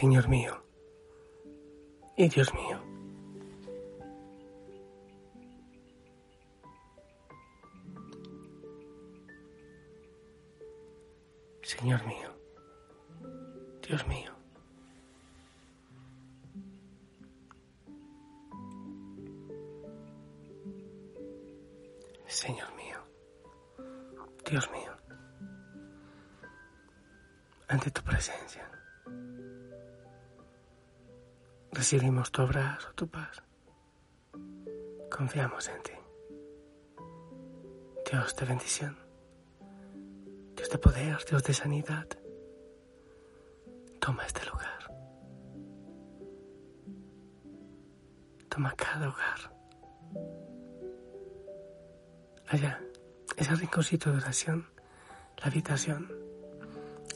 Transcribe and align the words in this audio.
Señor 0.00 0.28
mío 0.28 0.60
y 2.16 2.28
Dios 2.28 2.52
mío. 2.52 2.82
Señor 11.62 12.04
mío, 12.06 12.28
Dios 13.86 14.04
mío. 14.08 14.32
Señor 22.26 22.74
mío, 22.74 22.98
Dios 24.44 24.68
mío, 24.72 24.92
ante 27.68 27.92
tu 27.92 28.02
presencia 28.02 28.68
recibimos 31.74 32.30
tu 32.30 32.42
abrazo, 32.42 32.92
tu 32.94 33.08
paz. 33.08 33.42
Confiamos 35.10 35.68
en 35.68 35.82
ti. 35.82 35.92
Dios 38.10 38.36
de 38.36 38.46
bendición, 38.46 38.96
Dios 40.56 40.70
de 40.70 40.78
poder, 40.78 41.18
Dios 41.28 41.42
de 41.42 41.52
sanidad. 41.52 42.06
Toma 44.00 44.24
este 44.26 44.44
lugar. 44.46 44.92
Toma 48.48 48.72
cada 48.76 49.08
hogar. 49.08 49.52
Allá, 52.48 52.80
ese 53.36 53.54
rinconcito 53.56 54.10
de 54.12 54.18
oración, 54.18 54.68
la 55.38 55.46
habitación, 55.46 56.12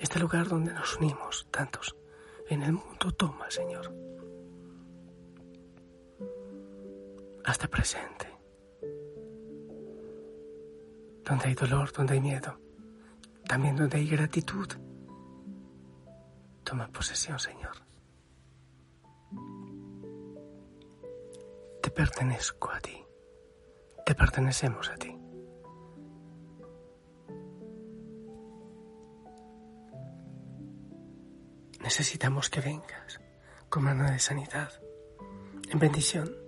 este 0.00 0.18
lugar 0.18 0.48
donde 0.48 0.72
nos 0.72 0.96
unimos 0.96 1.46
tantos 1.50 1.96
en 2.48 2.62
el 2.62 2.72
mundo. 2.72 3.12
Toma, 3.12 3.50
Señor. 3.50 3.92
Hasta 7.48 7.66
presente. 7.66 8.26
Donde 11.24 11.46
hay 11.46 11.54
dolor, 11.54 11.90
donde 11.92 12.14
hay 12.14 12.20
miedo, 12.20 12.60
también 13.46 13.74
donde 13.74 13.96
hay 13.96 14.06
gratitud. 14.06 14.68
Toma 16.62 16.88
posesión, 16.88 17.38
Señor. 17.38 17.76
Te 21.82 21.90
pertenezco 21.90 22.70
a 22.70 22.80
ti. 22.80 23.02
Te 24.04 24.14
pertenecemos 24.14 24.90
a 24.90 24.96
ti. 24.96 25.14
Necesitamos 31.80 32.50
que 32.50 32.60
vengas 32.60 33.20
con 33.70 33.84
mano 33.84 34.10
de 34.10 34.18
sanidad, 34.18 34.70
en 35.70 35.78
bendición 35.78 36.47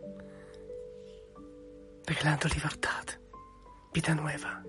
regalando 2.10 2.48
libertad, 2.48 3.04
vida 3.94 4.14
nueva. 4.16 4.64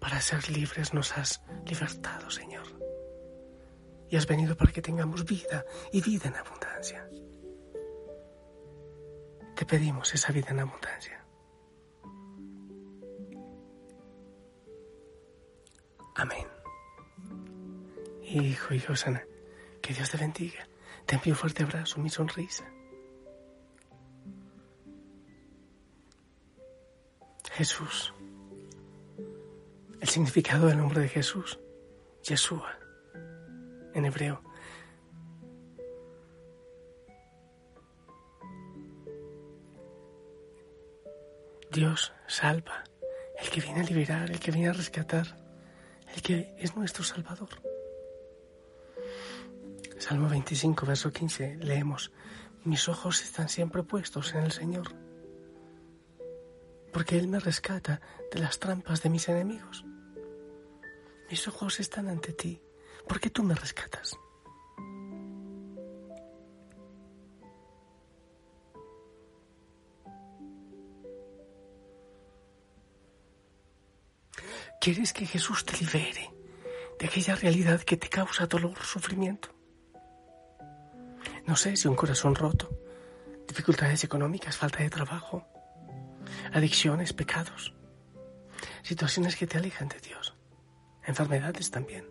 Para 0.00 0.20
ser 0.22 0.48
libres 0.48 0.94
nos 0.94 1.12
has 1.18 1.42
libertado, 1.66 2.30
Señor. 2.30 2.66
Y 4.08 4.16
has 4.16 4.26
venido 4.26 4.56
para 4.56 4.72
que 4.72 4.80
tengamos 4.80 5.26
vida 5.26 5.66
y 5.92 6.00
vida 6.00 6.28
en 6.28 6.36
abundancia. 6.36 7.06
Te 9.54 9.66
pedimos 9.66 10.14
esa 10.14 10.32
vida 10.32 10.48
en 10.48 10.60
abundancia. 10.60 11.26
Amén. 16.16 16.48
Hijo 18.22 18.72
y 18.72 18.80
Josana, 18.80 19.26
que 19.82 19.92
Dios 19.92 20.10
te 20.10 20.16
bendiga. 20.16 20.66
Te 21.04 21.16
envío 21.16 21.34
un 21.34 21.38
fuerte 21.38 21.64
abrazo, 21.64 22.00
mi 22.00 22.08
sonrisa. 22.08 22.64
Jesús. 27.62 28.12
El 30.00 30.08
significado 30.08 30.66
del 30.66 30.78
nombre 30.78 31.00
de 31.00 31.08
Jesús, 31.08 31.60
Yeshua, 32.24 32.76
en 33.94 34.04
hebreo. 34.04 34.42
Dios 41.70 42.12
salva, 42.26 42.82
el 43.40 43.48
que 43.48 43.60
viene 43.60 43.82
a 43.82 43.84
liberar, 43.84 44.28
el 44.28 44.40
que 44.40 44.50
viene 44.50 44.70
a 44.70 44.72
rescatar, 44.72 45.38
el 46.16 46.20
que 46.20 46.56
es 46.58 46.74
nuestro 46.74 47.04
Salvador. 47.04 47.50
Salmo 49.98 50.28
25, 50.28 50.84
verso 50.84 51.12
15, 51.12 51.58
leemos, 51.58 52.10
mis 52.64 52.88
ojos 52.88 53.22
están 53.22 53.48
siempre 53.48 53.84
puestos 53.84 54.34
en 54.34 54.42
el 54.42 54.50
Señor 54.50 55.11
porque 56.92 57.18
Él 57.18 57.28
me 57.28 57.40
rescata 57.40 58.00
de 58.30 58.38
las 58.38 58.58
trampas 58.58 59.02
de 59.02 59.10
mis 59.10 59.28
enemigos. 59.28 59.84
Mis 61.30 61.48
ojos 61.48 61.80
están 61.80 62.08
ante 62.08 62.32
ti, 62.32 62.60
porque 63.08 63.30
tú 63.30 63.42
me 63.42 63.54
rescatas. 63.54 64.18
¿Quieres 74.80 75.12
que 75.12 75.26
Jesús 75.26 75.64
te 75.64 75.76
libere 75.78 76.34
de 76.98 77.06
aquella 77.06 77.36
realidad 77.36 77.80
que 77.82 77.96
te 77.96 78.08
causa 78.08 78.46
dolor, 78.46 78.76
sufrimiento? 78.82 79.48
No 81.46 81.54
sé 81.54 81.76
si 81.76 81.86
un 81.86 81.94
corazón 81.94 82.34
roto, 82.34 82.68
dificultades 83.46 84.02
económicas, 84.02 84.56
falta 84.56 84.82
de 84.82 84.90
trabajo, 84.90 85.46
adicciones, 86.52 87.12
pecados, 87.12 87.74
situaciones 88.82 89.36
que 89.36 89.46
te 89.46 89.58
alejan 89.58 89.88
de 89.88 90.00
Dios, 90.00 90.34
enfermedades 91.04 91.70
también. 91.70 92.06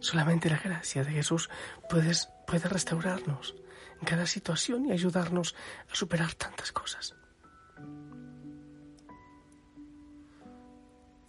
Solamente 0.00 0.50
la 0.50 0.58
gracia 0.58 1.04
de 1.04 1.12
Jesús 1.12 1.48
puede 1.88 2.68
restaurarnos 2.68 3.54
en 4.00 4.06
cada 4.06 4.26
situación 4.26 4.86
y 4.86 4.92
ayudarnos 4.92 5.54
a 5.90 5.94
superar 5.94 6.34
tantas 6.34 6.72
cosas. 6.72 7.14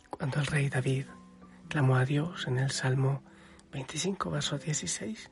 Cuando 0.10 0.40
el 0.40 0.48
rey 0.48 0.70
David 0.70 1.06
clamó 1.70 1.96
a 1.96 2.06
Dios 2.06 2.46
en 2.48 2.60
el 2.60 2.72
Salmo 2.72 3.24
25, 3.72 4.30
verso 4.30 4.58
16, 4.58 5.32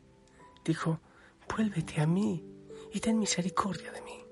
dijo, 0.63 1.01
vuélvete 1.49 2.01
a 2.01 2.07
mí 2.07 2.45
y 2.93 2.99
ten 2.99 3.19
misericordia 3.19 3.91
de 3.91 4.01
mí 4.01 4.26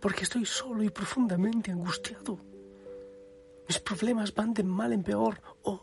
porque 0.00 0.24
estoy 0.24 0.44
solo 0.46 0.82
y 0.82 0.90
profundamente 0.90 1.70
angustiado. 1.70 2.38
Mis 3.68 3.80
problemas 3.80 4.34
van 4.34 4.54
de 4.54 4.62
mal 4.62 4.92
en 4.92 5.02
peor. 5.02 5.42
Oh, 5.62 5.82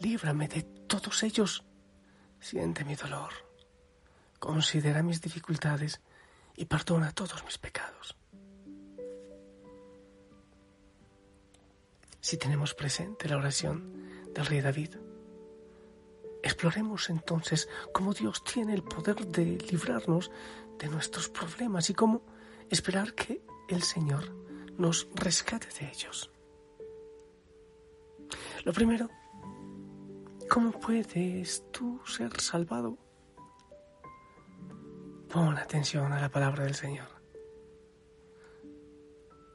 líbrame 0.00 0.48
de 0.48 0.62
todos 0.62 1.22
ellos. 1.22 1.64
Siente 2.40 2.84
mi 2.84 2.94
dolor. 2.94 3.32
Considera 4.38 5.02
mis 5.02 5.20
dificultades 5.20 6.00
y 6.56 6.66
perdona 6.66 7.12
todos 7.12 7.44
mis 7.44 7.58
pecados. 7.58 8.16
Si 12.20 12.38
tenemos 12.38 12.74
presente 12.74 13.28
la 13.28 13.36
oración 13.36 14.32
del 14.32 14.46
rey 14.46 14.60
David, 14.60 14.96
exploremos 16.42 17.10
entonces 17.10 17.68
cómo 17.92 18.14
Dios 18.14 18.44
tiene 18.44 18.74
el 18.74 18.82
poder 18.82 19.26
de 19.26 19.44
librarnos 19.70 20.30
de 20.78 20.88
nuestros 20.88 21.28
problemas 21.28 21.90
y 21.90 21.94
cómo 21.94 22.22
esperar 22.70 23.14
que 23.14 23.42
el 23.68 23.82
Señor 23.82 24.34
nos 24.76 25.08
rescate 25.14 25.68
de 25.78 25.90
ellos. 25.90 26.30
Lo 28.64 28.72
primero, 28.72 29.08
¿cómo 30.48 30.72
puedes 30.72 31.64
tú 31.70 32.00
ser 32.06 32.40
salvado? 32.40 32.98
Pon 35.28 35.56
atención 35.58 36.12
a 36.12 36.20
la 36.20 36.28
palabra 36.28 36.64
del 36.64 36.74
Señor. 36.74 37.08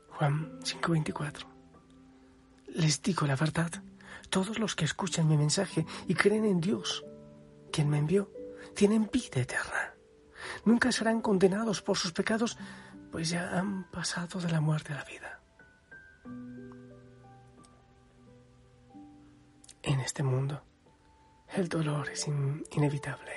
Juan 0.10 0.60
5:24. 0.62 1.48
Les 2.68 3.02
digo 3.02 3.26
la 3.26 3.36
verdad, 3.36 3.72
todos 4.30 4.60
los 4.60 4.76
que 4.76 4.86
escuchan 4.86 5.28
mi 5.28 5.38
mensaje 5.38 5.86
y 6.08 6.14
creen 6.14 6.46
en 6.46 6.60
Dios, 6.60 7.06
quien 7.72 7.90
me 7.90 7.98
envió, 7.98 8.32
tienen 8.76 9.10
vida 9.12 9.42
eterna. 9.42 9.96
Nunca 10.66 10.92
serán 10.92 11.22
condenados 11.22 11.82
por 11.82 11.98
sus 11.98 12.12
pecados, 12.12 12.58
pues 13.12 13.30
ya 13.30 13.58
han 13.58 13.90
pasado 13.92 14.40
de 14.40 14.52
la 14.52 14.62
muerte 14.62 14.94
a 14.94 14.98
la 14.98 15.04
vida. 15.04 15.40
En 19.82 20.00
este 20.02 20.24
mundo, 20.24 20.64
el 21.54 21.68
dolor 21.68 22.10
es 22.10 22.28
inevitable. 22.28 23.32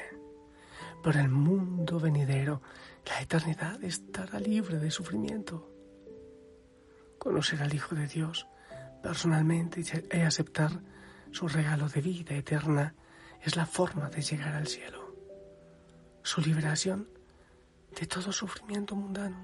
Pero 1.02 1.18
el 1.18 1.28
mundo 1.28 1.98
venidero, 1.98 2.62
la 3.06 3.20
eternidad 3.20 3.82
estará 3.82 4.38
libre 4.38 4.78
de 4.78 4.90
sufrimiento. 4.90 5.68
Conocer 7.18 7.62
al 7.62 7.74
Hijo 7.74 7.94
de 7.94 8.06
Dios 8.06 8.46
personalmente 9.02 9.82
y 10.12 10.20
aceptar 10.20 10.80
su 11.32 11.48
regalo 11.48 11.88
de 11.88 12.00
vida 12.00 12.36
eterna 12.36 12.94
es 13.40 13.56
la 13.56 13.66
forma 13.66 14.10
de 14.10 14.22
llegar 14.22 14.54
al 14.54 14.68
cielo. 14.68 15.16
Su 16.22 16.40
liberación 16.40 17.08
de 17.98 18.06
todo 18.06 18.32
sufrimiento 18.32 18.96
mundano. 18.96 19.36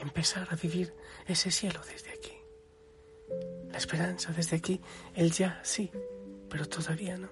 Empezar 0.00 0.46
a 0.50 0.56
vivir 0.56 0.94
ese 1.26 1.50
cielo 1.50 1.80
desde 1.90 2.10
aquí. 2.10 2.32
La 3.70 3.78
esperanza 3.78 4.32
desde 4.32 4.56
aquí, 4.56 4.80
el 5.14 5.32
ya 5.32 5.60
sí, 5.64 5.90
pero 6.48 6.66
todavía 6.66 7.16
no. 7.16 7.28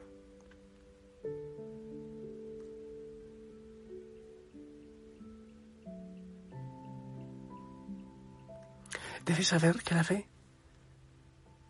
Debes 9.25 9.49
saber 9.49 9.83
que 9.83 9.95
la 9.95 10.05
fe, 10.05 10.29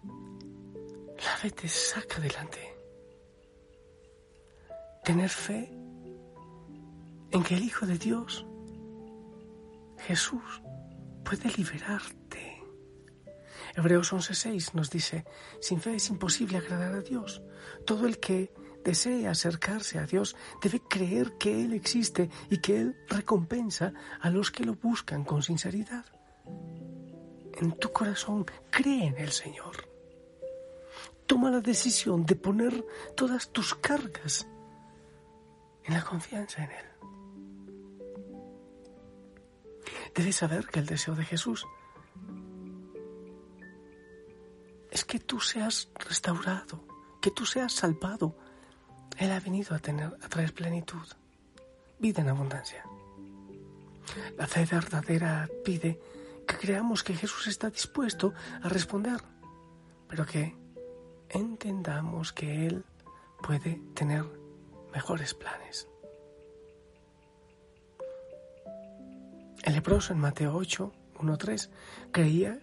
la 0.04 1.36
fe 1.38 1.50
te 1.50 1.68
saca 1.68 2.16
adelante. 2.16 2.60
Tener 5.04 5.30
fe 5.30 5.75
en 7.36 7.42
que 7.42 7.54
el 7.54 7.64
Hijo 7.64 7.84
de 7.84 7.98
Dios, 7.98 8.46
Jesús, 9.98 10.62
puede 11.22 11.50
liberarte. 11.50 12.62
Hebreos 13.74 14.12
11:6 14.12 14.72
nos 14.72 14.88
dice, 14.88 15.26
sin 15.60 15.80
fe 15.80 15.96
es 15.96 16.08
imposible 16.08 16.56
agradar 16.56 16.94
a 16.94 17.02
Dios. 17.02 17.42
Todo 17.84 18.06
el 18.06 18.18
que 18.20 18.54
desee 18.82 19.28
acercarse 19.28 19.98
a 19.98 20.06
Dios 20.06 20.34
debe 20.62 20.80
creer 20.80 21.36
que 21.38 21.62
Él 21.62 21.74
existe 21.74 22.30
y 22.48 22.58
que 22.62 22.80
Él 22.80 22.96
recompensa 23.08 23.92
a 24.20 24.30
los 24.30 24.50
que 24.50 24.64
lo 24.64 24.74
buscan 24.74 25.22
con 25.24 25.42
sinceridad 25.42 26.06
en 27.58 27.72
tu 27.72 27.92
corazón, 27.92 28.46
cree 28.70 29.06
en 29.06 29.18
el 29.18 29.32
Señor. 29.32 29.76
Toma 31.26 31.50
la 31.50 31.60
decisión 31.60 32.24
de 32.24 32.36
poner 32.36 32.84
todas 33.14 33.50
tus 33.50 33.74
cargas 33.74 34.46
en 35.84 35.94
la 35.94 36.02
confianza 36.02 36.64
en 36.64 36.70
Él. 36.70 36.95
Debes 40.16 40.36
saber 40.36 40.66
que 40.66 40.80
el 40.80 40.86
deseo 40.86 41.14
de 41.14 41.26
Jesús 41.26 41.66
es 44.90 45.04
que 45.04 45.20
tú 45.20 45.40
seas 45.40 45.90
restaurado, 45.94 46.82
que 47.20 47.30
tú 47.30 47.44
seas 47.44 47.74
salvado. 47.74 48.34
Él 49.18 49.30
ha 49.30 49.40
venido 49.40 49.76
a, 49.76 49.78
tener, 49.78 50.16
a 50.22 50.28
traer 50.28 50.54
plenitud, 50.54 51.06
vida 51.98 52.22
en 52.22 52.30
abundancia. 52.30 52.82
La 54.38 54.46
fe 54.46 54.64
verdadera 54.64 55.50
pide 55.62 56.00
que 56.48 56.56
creamos 56.56 57.02
que 57.04 57.14
Jesús 57.14 57.46
está 57.48 57.68
dispuesto 57.68 58.32
a 58.62 58.70
responder, 58.70 59.20
pero 60.08 60.24
que 60.24 60.56
entendamos 61.28 62.32
que 62.32 62.66
Él 62.66 62.86
puede 63.42 63.82
tener 63.94 64.24
mejores 64.94 65.34
planes. 65.34 65.88
El 69.66 69.74
leproso 69.74 70.12
en 70.12 70.20
Mateo 70.20 70.54
8, 70.54 70.92
1, 71.18 71.36
3 71.38 71.70
creía 72.12 72.56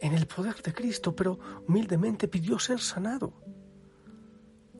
en 0.00 0.14
el 0.14 0.26
poder 0.26 0.60
de 0.60 0.74
Cristo, 0.74 1.14
pero 1.14 1.38
humildemente 1.68 2.26
pidió 2.26 2.58
ser 2.58 2.80
sanado. 2.80 3.32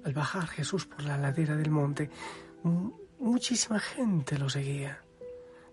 Al 0.05 0.13
bajar 0.13 0.49
Jesús 0.49 0.87
por 0.87 1.05
la 1.05 1.17
ladera 1.17 1.55
del 1.55 1.71
monte, 1.71 2.11
muchísima 3.21 3.79
gente 3.79 4.37
lo 4.37 4.51
seguía. 4.51 5.01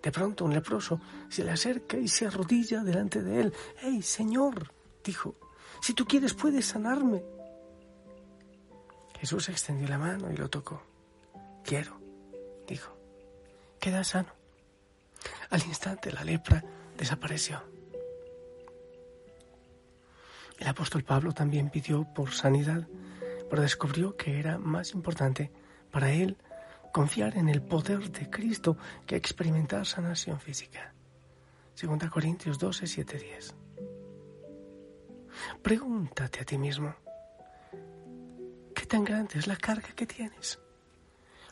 De 0.03 0.11
pronto 0.11 0.45
un 0.45 0.53
leproso 0.53 1.01
se 1.29 1.43
le 1.43 1.49
acerca 1.49 1.97
y 1.97 2.07
se 2.07 2.27
arrodilla 2.27 2.83
delante 2.83 3.23
de 3.23 3.41
él. 3.41 3.53
¡Hey, 3.81 4.03
Señor! 4.03 4.71
dijo, 5.03 5.33
si 5.81 5.95
tú 5.95 6.05
quieres 6.05 6.35
puedes 6.35 6.67
sanarme. 6.67 7.23
Jesús 9.19 9.49
extendió 9.49 9.87
la 9.87 9.97
mano 9.97 10.31
y 10.31 10.37
lo 10.37 10.47
tocó. 10.47 10.83
Quiero, 11.63 11.99
dijo. 12.67 12.95
Queda 13.79 14.03
sano. 14.03 14.36
Al 15.49 15.63
instante 15.63 16.11
la 16.11 16.23
lepra 16.23 16.63
desapareció. 16.97 17.63
El 20.57 20.67
apóstol 20.67 21.03
Pablo 21.03 21.31
también 21.33 21.69
pidió 21.69 22.05
por 22.13 22.31
sanidad, 22.31 22.87
pero 23.49 23.61
descubrió 23.61 24.17
que 24.17 24.39
era 24.39 24.57
más 24.57 24.93
importante 24.93 25.51
para 25.91 26.11
él 26.11 26.37
confiar 26.91 27.37
en 27.37 27.47
el 27.47 27.61
poder 27.61 28.11
de 28.11 28.29
Cristo 28.29 28.77
que 29.05 29.15
experimentar 29.15 29.85
sanación 29.85 30.39
física. 30.39 30.93
2 31.79 32.09
Corintios 32.09 32.57
12, 32.57 32.87
7, 32.87 33.19
10. 33.19 33.55
Pregúntate 35.61 36.39
a 36.39 36.43
ti 36.43 36.57
mismo, 36.57 36.95
¿qué 38.73 38.85
tan 38.87 39.03
grande 39.03 39.37
es 39.37 39.45
la 39.45 39.55
carga 39.55 39.89
que 39.95 40.07
tienes? 40.07 40.59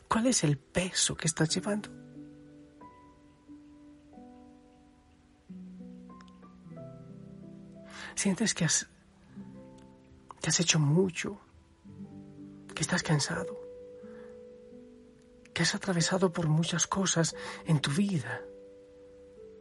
¿Cuál 0.08 0.26
es 0.26 0.42
el 0.42 0.58
peso 0.58 1.16
que 1.16 1.28
estás 1.28 1.48
llevando? 1.54 2.05
¿Sientes 8.16 8.54
que 8.54 8.64
has, 8.64 8.88
que 10.40 10.48
has 10.50 10.58
hecho 10.58 10.80
mucho? 10.80 11.40
¿Que 12.74 12.82
estás 12.82 13.02
cansado? 13.02 13.66
que 15.56 15.62
has 15.62 15.74
atravesado 15.74 16.34
por 16.34 16.48
muchas 16.48 16.86
cosas 16.86 17.34
en 17.64 17.80
tu 17.80 17.90
vida, 17.90 18.42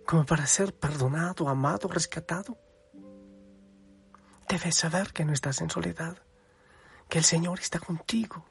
como 0.06 0.26
para 0.26 0.46
ser 0.46 0.74
perdonado, 0.74 1.48
amado, 1.48 1.88
rescatado. 1.88 2.58
Debes 4.50 4.76
saber 4.76 5.14
que 5.14 5.24
no 5.24 5.32
estás 5.32 5.62
en 5.62 5.70
soledad, 5.70 6.18
que 7.08 7.18
el 7.20 7.24
Señor 7.24 7.62
está 7.62 7.80
contigo. 7.80 8.44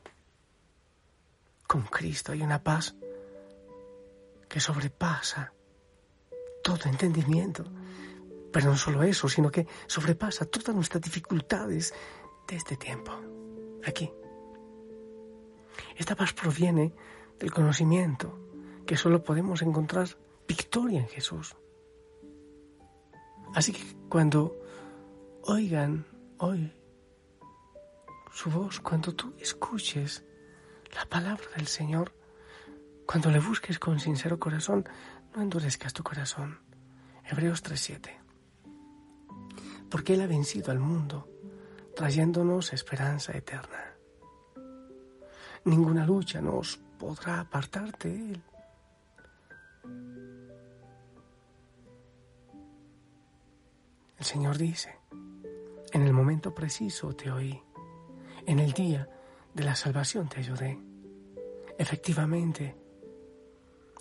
Con 1.66 1.82
Cristo 1.82 2.32
hay 2.32 2.40
una 2.40 2.62
paz 2.62 2.94
que 4.48 4.58
sobrepasa 4.58 5.52
todo 6.62 6.88
entendimiento. 6.88 7.70
Pero 8.54 8.70
no 8.70 8.76
solo 8.76 9.02
eso, 9.02 9.28
sino 9.28 9.50
que 9.50 9.66
sobrepasa 9.88 10.44
todas 10.44 10.76
nuestras 10.76 11.02
dificultades 11.02 11.92
de 12.46 12.54
este 12.54 12.76
tiempo, 12.76 13.10
aquí. 13.84 14.12
Esta 15.96 16.14
paz 16.14 16.32
proviene 16.34 16.94
del 17.40 17.52
conocimiento 17.52 18.38
que 18.86 18.96
solo 18.96 19.24
podemos 19.24 19.60
encontrar 19.62 20.06
victoria 20.46 21.00
en 21.00 21.08
Jesús. 21.08 21.56
Así 23.56 23.72
que 23.72 23.82
cuando 24.08 24.56
oigan 25.42 26.06
hoy 26.38 26.72
su 28.32 28.50
voz, 28.50 28.78
cuando 28.78 29.16
tú 29.16 29.34
escuches 29.40 30.22
la 30.94 31.06
palabra 31.06 31.46
del 31.56 31.66
Señor, 31.66 32.14
cuando 33.04 33.32
le 33.32 33.40
busques 33.40 33.80
con 33.80 33.98
sincero 33.98 34.38
corazón, 34.38 34.88
no 35.34 35.42
endurezcas 35.42 35.92
tu 35.92 36.04
corazón. 36.04 36.60
Hebreos 37.24 37.64
3:7. 37.64 38.23
Porque 39.94 40.14
Él 40.14 40.22
ha 40.22 40.26
vencido 40.26 40.72
al 40.72 40.80
mundo, 40.80 41.28
trayéndonos 41.94 42.72
esperanza 42.72 43.30
eterna. 43.30 43.94
Ninguna 45.66 46.04
lucha 46.04 46.40
nos 46.40 46.78
podrá 46.98 47.38
apartarte 47.38 48.08
de 48.08 48.32
Él. 48.32 48.42
El 54.18 54.24
Señor 54.24 54.58
dice, 54.58 54.98
en 55.92 56.02
el 56.02 56.12
momento 56.12 56.52
preciso 56.52 57.14
te 57.14 57.30
oí, 57.30 57.62
en 58.46 58.58
el 58.58 58.72
día 58.72 59.08
de 59.54 59.62
la 59.62 59.76
salvación 59.76 60.28
te 60.28 60.40
ayudé. 60.40 60.76
Efectivamente, 61.78 62.76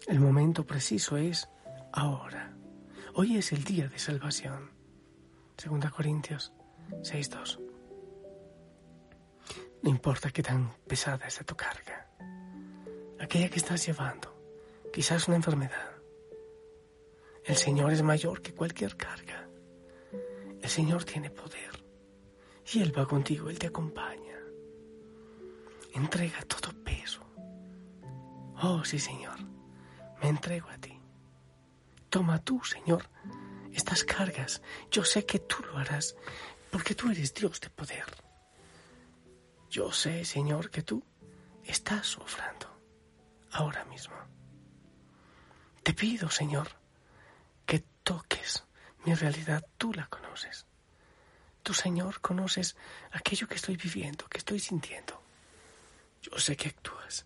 el 0.08 0.20
momento 0.20 0.66
preciso 0.66 1.18
es 1.18 1.48
ahora. 1.92 2.58
Hoy 3.14 3.38
es 3.38 3.52
el 3.52 3.64
día 3.64 3.88
de 3.88 4.00
salvación. 4.00 4.83
Segunda 5.58 5.90
Corintios 5.90 6.54
6.2. 7.02 7.60
No 9.84 9.90
importa 9.90 10.32
qué 10.32 10.42
tan 10.42 10.74
pesada 10.88 11.30
sea 11.30 11.46
tu 11.46 11.56
carga, 11.56 12.10
aquella 13.20 13.50
que 13.50 13.60
estás 13.60 13.86
llevando, 13.86 14.34
quizás 14.92 15.28
una 15.28 15.38
enfermedad. 15.38 15.92
El 17.44 17.58
Señor 17.58 17.92
es 17.92 18.02
mayor 18.02 18.42
que 18.42 18.54
cualquier 18.54 18.96
carga. 18.96 19.50
El 20.62 20.70
Señor 20.70 21.04
tiene 21.04 21.30
poder 21.30 21.84
y 22.72 22.82
Él 22.82 22.98
va 22.98 23.06
contigo, 23.06 23.50
Él 23.50 23.60
te 23.60 23.68
acompaña. 23.68 24.40
Entrega 25.94 26.42
todo 26.44 26.72
peso. 26.84 27.22
Oh, 28.62 28.84
sí, 28.86 28.98
Señor, 28.98 29.38
me 30.22 30.30
entrego 30.30 30.70
a 30.70 30.78
ti. 30.78 30.98
Toma 32.10 32.40
tú, 32.40 32.64
Señor, 32.64 33.10
estas 33.74 34.04
cargas. 34.04 34.62
Yo 34.92 35.04
sé 35.04 35.26
que 35.26 35.40
tú 35.40 35.64
lo 35.64 35.78
harás, 35.78 36.16
porque 36.72 36.96
tú 36.96 37.10
eres 37.12 37.34
Dios 37.34 37.60
de 37.62 37.70
poder. 37.70 38.06
Yo 39.70 39.92
sé, 39.92 40.26
Señor, 40.26 40.70
que 40.70 40.84
tú 40.84 41.04
estás 41.64 42.08
sufriendo 42.08 42.68
ahora 43.52 43.86
mismo. 43.86 44.16
Te 45.84 45.94
pido, 45.94 46.30
Señor, 46.30 46.70
que 47.66 47.80
toques 48.04 48.64
mi 49.06 49.14
realidad. 49.14 49.66
Tú 49.78 49.94
la 49.94 50.08
conoces. 50.08 50.66
Tú, 51.64 51.74
Señor, 51.74 52.22
conoces 52.22 52.76
aquello 53.12 53.48
que 53.48 53.56
estoy 53.56 53.78
viviendo, 53.78 54.28
que 54.28 54.38
estoy 54.38 54.60
sintiendo. 54.60 55.22
Yo 56.22 56.38
sé 56.38 56.56
que 56.56 56.70
actúas, 56.70 57.26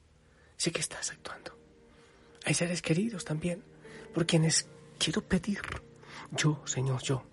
sé 0.57 0.71
que 0.71 0.81
estás 0.81 1.11
actuando. 1.11 1.57
Hay 2.45 2.53
seres 2.53 2.81
queridos 2.81 3.25
también, 3.25 3.63
por 4.13 4.25
quienes 4.25 4.69
quiero 4.97 5.21
pedir, 5.21 5.61
yo, 6.31 6.61
Señor, 6.65 7.01
yo, 7.01 7.23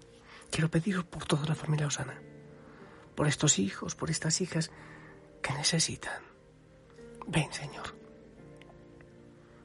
quiero 0.51 0.71
pedir 0.71 1.05
por 1.05 1.27
toda 1.27 1.47
la 1.47 1.55
familia 1.55 1.87
Osana, 1.87 2.21
por 3.15 3.27
estos 3.27 3.59
hijos, 3.59 3.95
por 3.95 4.11
estas 4.11 4.41
hijas 4.41 4.71
que 5.43 5.53
necesitan. 5.53 6.23
Ven, 7.27 7.53
Señor. 7.53 7.97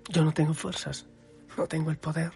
Yo 0.07 0.23
no 0.23 0.33
tengo 0.33 0.53
fuerzas, 0.53 1.05
no 1.57 1.67
tengo 1.67 1.91
el 1.91 1.97
poder. 1.97 2.33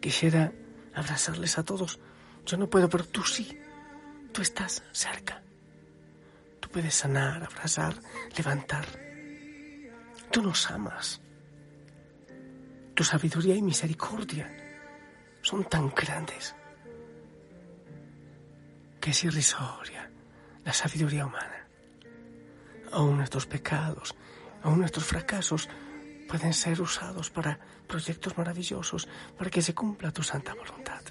Quisiera 0.00 0.52
abrazarles 0.94 1.58
a 1.58 1.62
todos. 1.62 2.00
Yo 2.46 2.56
no 2.56 2.68
puedo, 2.68 2.88
pero 2.88 3.04
tú 3.04 3.22
sí. 3.22 3.56
Tú 4.32 4.42
estás 4.42 4.82
cerca. 4.92 5.42
Tú 6.58 6.68
puedes 6.68 6.94
sanar, 6.94 7.44
abrazar, 7.44 7.94
levantar. 8.36 8.86
Tú 10.30 10.42
nos 10.42 10.70
amas. 10.70 11.20
Tu 12.94 13.04
sabiduría 13.04 13.54
y 13.54 13.62
misericordia 13.62 14.69
son 15.50 15.64
tan 15.64 15.90
grandes 15.90 16.54
que 19.00 19.10
es 19.10 19.24
irrisoria 19.24 20.08
la 20.64 20.72
sabiduría 20.72 21.26
humana 21.26 21.66
aún 22.92 23.16
nuestros 23.16 23.46
pecados, 23.46 24.14
aún 24.62 24.78
nuestros 24.78 25.06
fracasos 25.06 25.68
pueden 26.28 26.52
ser 26.52 26.80
usados 26.80 27.30
para 27.30 27.58
proyectos 27.88 28.36
maravillosos, 28.38 29.08
para 29.36 29.50
que 29.50 29.62
se 29.62 29.74
cumpla 29.74 30.12
tu 30.12 30.22
santa 30.22 30.54
voluntad. 30.54 31.02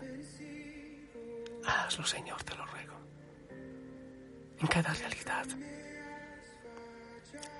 Hazlo, 1.65 2.05
Señor, 2.05 2.41
te 2.43 2.55
lo 2.55 2.65
ruego. 2.65 2.95
En 4.59 4.67
cada 4.67 4.93
realidad. 4.93 5.47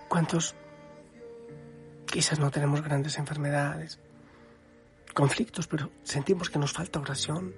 ¿Cuántos 0.07 0.55
quizás 2.05 2.39
no 2.39 2.49
tenemos 2.49 2.81
grandes 2.81 3.17
enfermedades, 3.17 3.99
conflictos, 5.19 5.67
pero 5.67 5.91
sentimos 6.03 6.49
que 6.49 6.57
nos 6.57 6.71
falta 6.71 6.97
oración? 6.97 7.53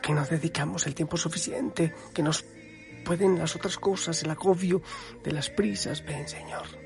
Que 0.00 0.14
no 0.14 0.24
dedicamos 0.24 0.86
el 0.86 0.94
tiempo 0.94 1.18
suficiente, 1.18 1.92
que 2.14 2.22
nos 2.22 2.46
pueden 3.04 3.38
las 3.38 3.54
otras 3.54 3.76
cosas, 3.76 4.22
el 4.22 4.30
agobio 4.30 4.80
de 5.22 5.32
las 5.32 5.50
prisas. 5.50 6.02
Ven, 6.02 6.26
Señor. 6.26 6.83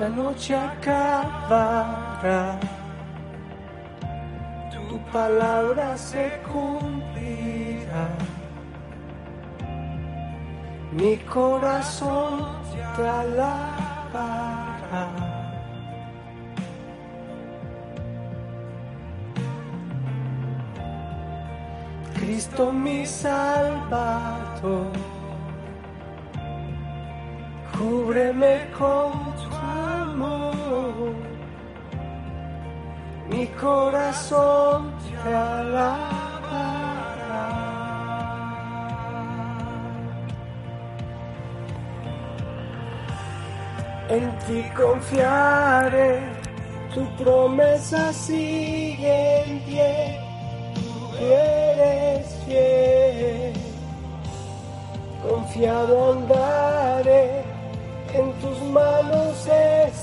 La 0.00 0.08
noche 0.08 0.54
acabará. 0.54 2.56
Tu 4.70 4.98
palabra 5.12 5.96
se 5.96 6.40
cumplirá. 6.52 8.06
Mi 10.92 11.16
corazón 11.16 12.46
te 12.96 13.08
alabará. 13.08 15.08
Cristo 22.14 22.72
mi 22.72 23.04
Salvador. 23.04 24.92
Cúbreme 27.76 28.70
con 28.78 29.27
mi 33.30 33.46
corazón 33.60 34.92
te 35.22 35.34
alabará. 35.34 36.18
En 44.08 44.38
ti 44.46 44.64
confiaré, 44.74 46.20
tu 46.94 47.04
promesa 47.22 48.12
sigue 48.12 49.42
en 49.42 49.60
pie, 49.66 50.18
tú 50.74 51.16
eres 51.22 52.26
fiel. 52.46 53.52
Confiado 55.28 56.12
andaré, 56.12 57.42
en 58.14 58.32
tus 58.40 58.58
manos 58.70 59.46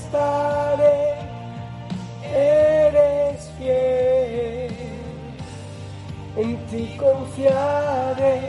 estaré, 0.06 1.14
eres 2.22 3.50
fiel. 3.58 4.72
En 6.36 6.56
ti 6.66 6.96
confiaré, 6.98 8.40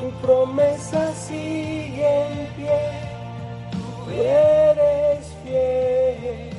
tu 0.00 0.10
promesa 0.26 1.12
sigue 1.12 2.06
en 2.26 2.46
pie, 2.54 2.82
tú 3.72 4.10
eres 4.10 5.26
fiel. 5.42 6.50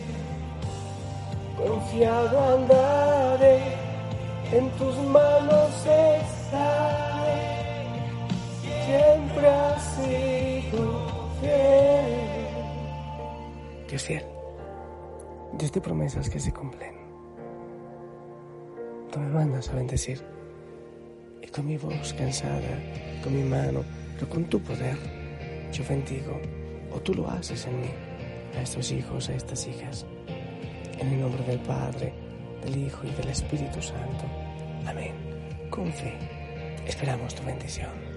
Confiado 1.58 2.38
andaré, 2.55 3.60
en 4.51 4.70
tus 4.72 4.98
manos 5.08 5.72
estaré, 5.86 6.92
Dios 13.93 14.05
fiel, 14.05 14.23
Dios 15.59 15.71
de 15.71 15.79
promesas 15.79 16.27
que 16.27 16.39
se 16.39 16.51
cumplen. 16.51 16.95
Tú 19.12 19.19
me 19.19 19.27
mandas 19.27 19.69
a 19.69 19.75
bendecir 19.75 20.19
y 21.43 21.47
con 21.50 21.67
mi 21.67 21.77
voz 21.77 22.12
cansada, 22.13 22.79
con 23.23 23.35
mi 23.35 23.43
mano, 23.43 23.83
pero 24.15 24.27
con 24.27 24.45
tu 24.45 24.59
poder, 24.59 24.97
yo 25.71 25.83
bendigo, 25.88 26.41
o 26.91 27.00
tú 27.01 27.13
lo 27.13 27.29
haces 27.29 27.67
en 27.67 27.81
mí, 27.81 27.89
a 28.57 28.63
estos 28.63 28.91
hijos, 28.91 29.29
a 29.29 29.35
estas 29.35 29.67
hijas. 29.67 30.07
En 30.97 31.09
el 31.09 31.21
nombre 31.21 31.43
del 31.43 31.59
Padre, 31.59 32.15
del 32.63 32.75
Hijo 32.75 33.05
y 33.05 33.12
del 33.12 33.29
Espíritu 33.29 33.79
Santo. 33.79 34.25
Amén. 34.88 35.13
Con 35.69 35.93
fe, 35.93 36.17
esperamos 36.88 37.35
tu 37.35 37.43
bendición. 37.43 38.12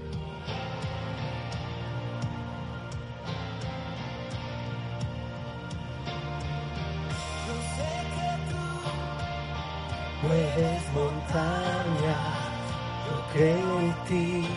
Mueves 10.96 11.12
montañas, 11.12 12.48
yo 13.06 13.32
creo 13.32 13.80
en 13.80 13.94
ti, 14.08 14.48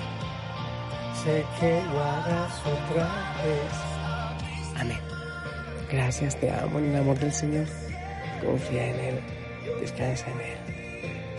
sé 1.24 1.46
que 1.60 1.84
lo 1.84 2.03
harás 2.03 2.60
otra 2.60 3.08
vez. 3.43 4.79
Amén. 4.79 5.00
Gracias, 5.91 6.39
te 6.39 6.50
amo 6.50 6.79
en 6.79 6.91
el 6.91 7.01
amor 7.01 7.19
del 7.19 7.34
Señor. 7.34 7.67
Confía 8.43 8.88
en 8.88 9.00
Él, 9.00 9.19
descansa 9.81 10.27
en 10.31 10.39
Él. 10.39 10.58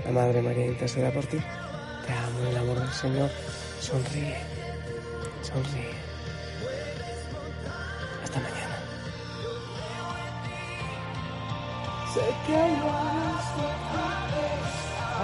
La 0.04 0.12
Madre 0.12 0.42
María 0.42 0.66
interceda 0.66 1.10
por 1.10 1.24
ti. 1.24 1.38
Te 2.06 2.12
amo 2.12 2.40
en 2.42 2.46
el 2.48 2.56
amor 2.58 2.80
del 2.80 2.92
Señor. 2.92 3.30
Sonríe, 3.80 4.36
Sonríe. 5.42 5.94
Hasta 8.22 8.38
mañana. 8.38 8.76
Sé 12.12 12.20
que 12.46 12.76
lo. 12.80 13.09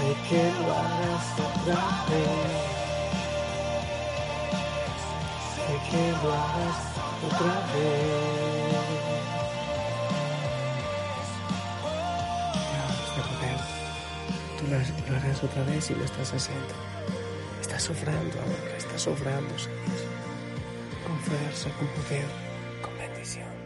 Sé 0.00 0.16
que 0.30 0.42
lo 0.62 0.72
harás 0.72 1.26
otra 1.34 1.80
vez. 2.08 2.56
Sé 5.54 5.74
que 5.90 6.04
lo 6.22 6.32
harás 6.32 6.80
otra 7.26 7.54
vez. 7.74 8.80
Poder. 13.28 13.60
Tú 14.56 14.62
lo, 14.70 15.16
harás 15.18 15.44
otra 15.44 15.62
vez 15.64 15.90
y 15.90 15.94
lo 15.94 16.04
estás 16.04 16.32
haciendo. 16.32 16.74
Estás 17.60 17.82
sobrando 17.82 18.40
ahora, 18.40 18.76
estás 18.78 19.02
sobrando, 19.02 19.58
Señor. 19.58 19.78
Con 21.06 21.18
fuerza, 21.18 21.68
con 21.78 21.88
poder, 21.88 22.24
con 22.80 22.96
bendición. 22.96 23.59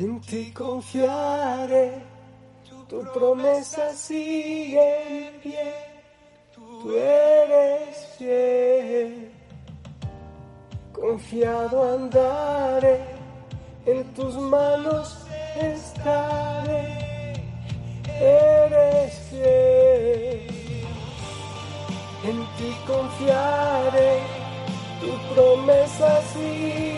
En 0.00 0.18
ti 0.20 0.50
confiaré, 0.52 1.92
tu 2.88 3.04
promesa 3.12 3.92
sigue 3.92 4.80
en 4.80 5.40
pie, 5.42 5.74
tú 6.54 6.94
eres 6.96 8.06
fiel. 8.16 9.30
Confiado 10.94 11.92
andaré, 11.92 13.00
en 13.84 14.02
tus 14.14 14.34
manos 14.36 15.26
estaré, 15.60 17.34
eres 18.18 19.12
fiel. 19.28 20.46
En 22.24 22.38
ti 22.56 22.74
confiaré, 22.86 24.20
tu 25.00 25.34
promesa 25.34 26.22
sigue 26.32 26.91